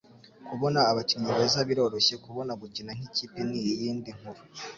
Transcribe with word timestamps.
Kubona 0.47 0.79
abakinnyi 0.91 1.31
beza 1.37 1.59
biroroshye. 1.69 2.15
Kubona 2.25 2.51
gukina 2.61 2.91
nk'ikipe 2.97 3.39
ni 3.49 3.59
iyindi 3.69 4.09
nkuru.” 4.17 4.41